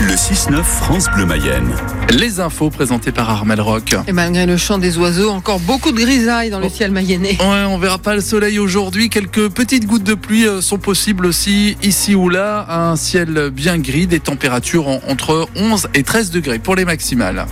[0.00, 1.74] Le 6-9 France Bleu Mayenne.
[2.18, 3.94] Les infos présentées par Armel Rock.
[4.08, 7.36] Et malgré le chant des oiseaux, encore beaucoup de grisailles dans le ciel mayennais.
[7.40, 9.10] Ouais, on verra pas le soleil aujourd'hui.
[9.10, 12.66] Quelques petites gouttes de pluie euh, sont possibles aussi ici ou là.
[12.70, 17.46] Un ciel bien gris, des températures entre 11 et 13 degrés pour les maximales.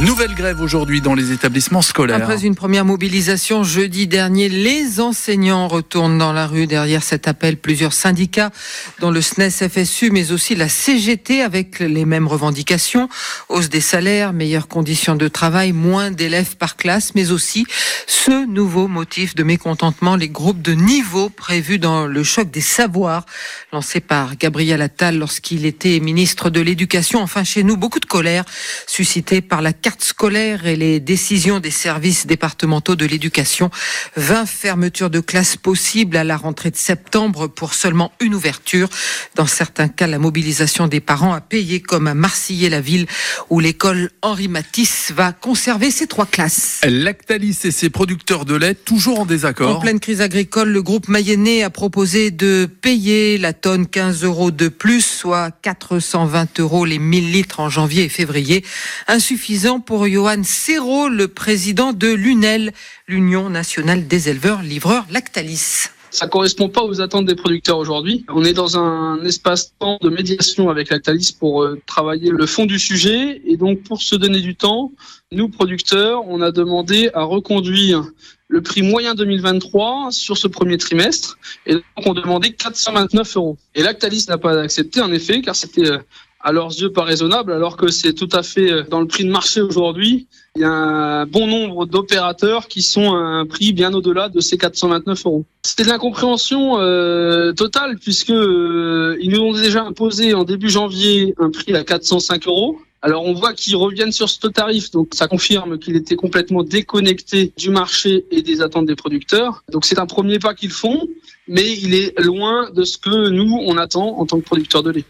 [0.00, 2.16] Nouvelle grève aujourd'hui dans les établissements scolaires.
[2.16, 6.66] Après une première mobilisation jeudi dernier, les enseignants retournent dans la rue.
[6.66, 8.50] Derrière cet appel, plusieurs syndicats,
[8.98, 13.08] dont le SNES FSU, mais aussi la CGT avec les mêmes revendications.
[13.48, 17.64] Hausse des salaires, meilleures conditions de travail, moins d'élèves par classe, mais aussi
[18.06, 23.24] ce nouveau motif de mécontentement, les groupes de niveau prévus dans le choc des savoirs,
[23.72, 27.20] lancé par Gabriel Attal lorsqu'il était ministre de l'Éducation.
[27.20, 28.44] Enfin, chez nous, beaucoup de colère
[28.86, 33.68] suscitée par la carte scolaire et les décisions des services départementaux de l'éducation.
[34.16, 38.88] 20 fermetures de classes possibles à la rentrée de septembre pour seulement une ouverture.
[39.34, 43.06] Dans certains cas, la mobilisation des parents a payé comme à Marseillais-la-Ville
[43.50, 46.80] où l'école Henri Matisse va conserver ses trois classes.
[46.84, 49.76] Lactalis et ses producteurs de lait toujours en désaccord.
[49.76, 54.52] En pleine crise agricole, le groupe mayennais a proposé de payer la tonne 15 euros
[54.52, 58.64] de plus, soit 420 euros les 1000 litres en janvier et février.
[59.08, 62.72] Insuffisant pour Johan Serrault, le président de l'UNEL,
[63.06, 65.88] l'Union nationale des éleveurs livreurs Lactalis.
[66.10, 68.26] Ça correspond pas aux attentes des producteurs aujourd'hui.
[68.28, 72.78] On est dans un espace-temps de médiation avec Lactalis pour euh, travailler le fond du
[72.78, 73.40] sujet.
[73.46, 74.92] Et donc, pour se donner du temps,
[75.30, 78.04] nous, producteurs, on a demandé à reconduire
[78.48, 81.38] le prix moyen 2023 sur ce premier trimestre.
[81.64, 83.56] Et donc, on demandait 429 euros.
[83.74, 85.98] Et Lactalis n'a pas accepté, en effet, car c'était euh,
[86.42, 89.24] à leurs yeux pas raisonnable, alors que c'est tout à fait euh, dans le prix
[89.24, 90.26] de marché aujourd'hui.
[90.56, 94.40] Il y a un bon nombre d'opérateurs qui sont à un prix bien au-delà de
[94.40, 95.44] ces 429 euros.
[95.62, 101.34] C'était de l'incompréhension euh, totale puisque euh, ils nous ont déjà imposé en début janvier
[101.38, 102.78] un prix à 405 euros.
[103.00, 107.52] Alors on voit qu'ils reviennent sur ce tarif, donc ça confirme qu'il était complètement déconnecté
[107.56, 109.64] du marché et des attentes des producteurs.
[109.72, 111.08] Donc c'est un premier pas qu'ils font,
[111.48, 114.90] mais il est loin de ce que nous on attend en tant que producteurs de
[114.90, 115.04] lait.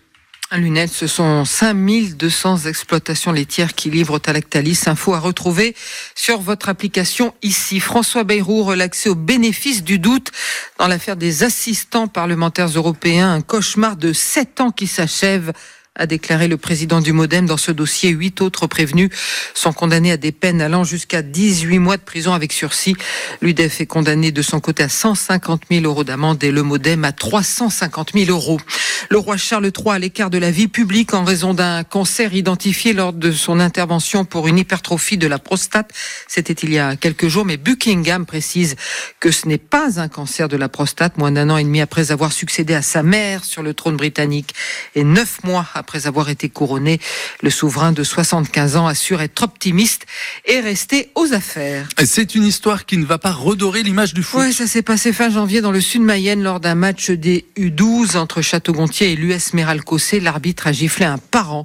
[0.58, 4.82] Lunel, ce sont 5200 exploitations laitières qui livrent à Lactalis.
[4.86, 5.74] Info à retrouver
[6.14, 7.80] sur votre application ici.
[7.80, 10.30] François Bayrou relaxé au bénéfice du doute
[10.78, 13.32] dans l'affaire des assistants parlementaires européens.
[13.32, 15.52] Un cauchemar de 7 ans qui s'achève
[15.94, 17.44] a déclaré le président du Modem.
[17.44, 19.10] Dans ce dossier, huit autres prévenus
[19.53, 22.97] sont condamnés à des peines allant jusqu'à 18 mois de prison avec sursis.
[23.42, 27.12] L'UDEF est condamné de son côté à 150 000 euros d'amende et le Modem à
[27.12, 28.58] 350 000 euros.
[29.10, 32.94] Le roi Charles III à l'écart de la vie publique en raison d'un cancer identifié
[32.94, 35.91] lors de son intervention pour une hypertrophie de la prostate.
[36.26, 38.76] C'était il y a quelques jours, mais Buckingham précise
[39.20, 42.12] que ce n'est pas un cancer de la prostate, moins d'un an et demi après
[42.12, 44.54] avoir succédé à sa mère sur le trône britannique
[44.94, 45.66] et neuf mois
[46.04, 47.00] avoir été couronné.
[47.43, 50.06] Le souverain de 75 ans assure être optimiste
[50.47, 51.88] et rester aux affaires.
[52.04, 54.41] C'est une histoire qui ne va pas redorer l'image du foot.
[54.43, 58.16] Oui, ça s'est passé fin janvier dans le sud Mayenne lors d'un match des U12
[58.16, 60.20] entre Château-Gontier et l'US Méral-Cossé.
[60.20, 61.65] L'arbitre a giflé un parent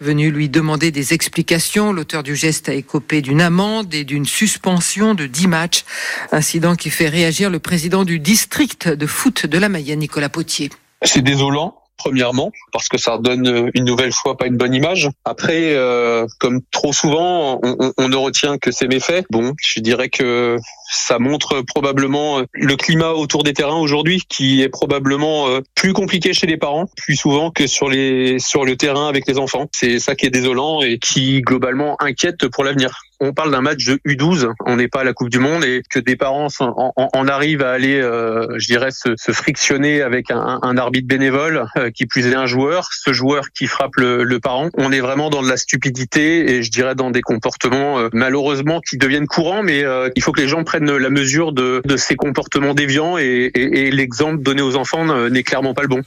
[0.00, 1.92] venu lui demander des explications.
[1.92, 5.84] L'auteur du geste a écopé d'une amende et d'une suspension de 10 matchs.
[6.32, 10.70] Incident qui fait réagir le président du district de foot de la Mayenne, Nicolas Potier.
[11.02, 15.08] C'est désolant premièrement, parce que ça donne euh, une nouvelle fois pas une bonne image.
[15.24, 19.24] Après, euh, comme trop souvent, on, ne retient que ces méfaits.
[19.30, 20.56] Bon, je dirais que
[20.90, 26.32] ça montre probablement euh, le climat autour des terrains aujourd'hui, qui est probablement plus compliqué
[26.32, 29.66] chez les parents, plus souvent que sur les sur le terrain avec les enfants.
[29.72, 33.84] C'est ça qui est désolant et qui globalement inquiète pour l'avenir on parle d'un match
[33.84, 37.28] de U12, on n'est pas à la Coupe du Monde et que des parents en,
[37.28, 42.26] arrivent à aller, euh, je dirais, se, frictionner avec un, arbitre bénévole, euh, qui plus
[42.26, 44.68] est un joueur, ce joueur qui frappe le, parent.
[44.76, 48.80] On est vraiment dans de la stupidité et je dirais dans des comportements euh, malheureusement
[48.80, 49.84] qui deviennent courants, mais
[50.16, 54.62] il faut que les gens prennent la mesure de, ces comportements déviants et l'exemple donné
[54.62, 56.02] aux enfants n'est clairement pas le bon.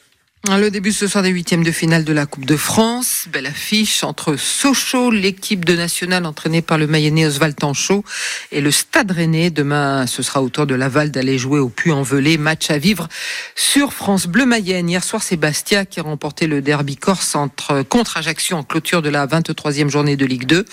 [0.45, 3.25] Le début ce soir des huitièmes de finale de la Coupe de France.
[3.33, 8.05] Belle affiche entre Sochaux, l'équipe de nationale entraînée par le Mayennais Oswald Tanchot
[8.53, 9.49] et le Stade Rennais.
[9.49, 12.37] Demain, ce sera au tour de Laval d'aller jouer au Puy-en-Velay.
[12.37, 13.09] Match à vivre
[13.55, 14.89] sur France Bleu Mayenne.
[14.89, 19.01] Hier soir, c'est Bastia qui a remporté le derby corse entre, contre Ajaccio en clôture
[19.01, 20.65] de la 23e journée de Ligue 2.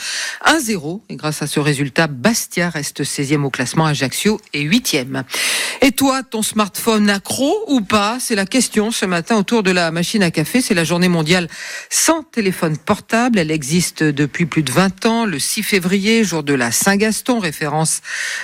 [0.46, 1.00] 1-0.
[1.08, 5.25] Et grâce à ce résultat, Bastia reste 16e au classement, Ajaccio est 8e.
[5.82, 8.19] Et toi, ton smartphone accro ou pas?
[8.20, 10.60] C'est la question ce matin autour autour de la machine à café.
[10.60, 11.46] C'est la journée mondiale
[11.88, 13.38] sans téléphone portable.
[13.38, 18.00] Elle existe depuis plus de 20 ans, le 6 février, jour de la Saint-Gaston, référence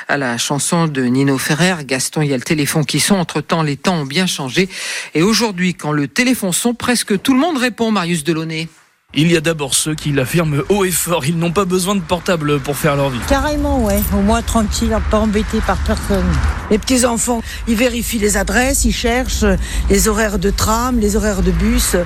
[0.07, 1.85] à la chanson de Nino Ferrer.
[1.85, 3.19] Gaston, il y a le téléphone qui sonne.
[3.19, 4.69] Entre-temps, les temps ont bien changé.
[5.15, 8.69] Et aujourd'hui, quand le téléphone sonne, presque tout le monde répond, Marius Delaunay.
[9.13, 12.01] Il y a d'abord ceux qui l'affirment haut et fort, ils n'ont pas besoin de
[12.01, 13.19] portable pour faire leur vie.
[13.29, 13.99] Carrément, ouais.
[14.17, 16.25] Au moins tranquille, pas embêté par personne.
[16.71, 19.45] Les petits enfants, ils vérifient les adresses, ils cherchent
[19.89, 21.97] les horaires de tram, les horaires de bus.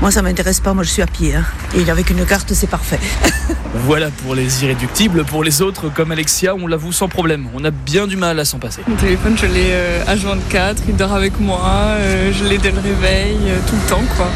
[0.00, 0.72] Moi, ça m'intéresse pas.
[0.72, 1.34] Moi, je suis à pied.
[1.34, 1.44] Hein.
[1.76, 3.00] Et avec une carte, c'est parfait.
[3.74, 5.24] voilà pour les irréductibles.
[5.24, 7.46] Pour les autres, comme Alexia, on l'avoue sans problème.
[7.52, 8.80] On a bien du mal à s'en passer.
[8.88, 9.74] Mon téléphone, je l'ai
[10.06, 13.88] à 24 il dort avec moi, euh, je l'ai dès le réveil, euh, tout le
[13.88, 14.30] temps, quoi.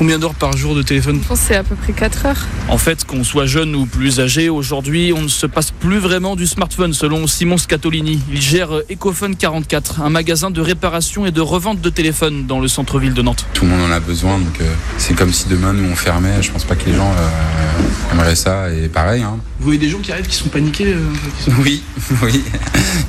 [0.00, 2.46] Combien d'heures par jour de téléphone Je pense c'est à peu près 4 heures.
[2.70, 6.36] En fait, qu'on soit jeune ou plus âgé, aujourd'hui, on ne se passe plus vraiment
[6.36, 8.18] du smartphone, selon Simon Scatolini.
[8.32, 12.68] Il gère Ecophone 44, un magasin de réparation et de revente de téléphones dans le
[12.68, 13.44] centre-ville de Nantes.
[13.52, 16.40] Tout le monde en a besoin, donc euh, c'est comme si demain nous on fermait.
[16.40, 19.22] Je pense pas que les gens euh, aimeraient ça, et pareil.
[19.22, 19.36] Hein.
[19.60, 21.04] Vous voyez des gens qui arrivent qui sont paniqués euh,
[21.36, 21.52] qui sont...
[21.60, 21.82] Oui,
[22.22, 22.42] oui.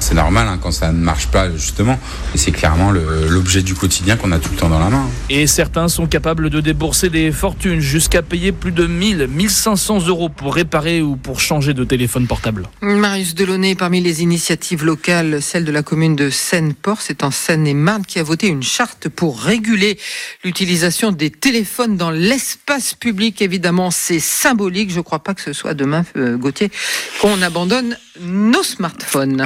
[0.02, 1.98] C'est normal hein, quand ça ne marche pas, justement.
[2.36, 5.08] Et c'est clairement l'objet du quotidien qu'on a tout le temps dans la main.
[5.30, 10.28] Et certains sont capables de débourser des fortunes jusqu'à payer plus de 1000, 1500 euros
[10.28, 12.68] pour réparer ou pour changer de téléphone portable.
[12.82, 18.04] Marius Delaunay, parmi les initiatives locales, celle de la commune de Seine-Port, c'est en Seine-et-Marne
[18.06, 19.98] qui a voté une charte pour réguler
[20.44, 23.42] l'utilisation des téléphones dans l'espace public.
[23.42, 24.92] Évidemment, c'est symbolique.
[24.92, 26.70] Je ne crois pas que ce soit demain, euh, Gauthier,
[27.22, 29.40] qu'on abandonne nos smartphones.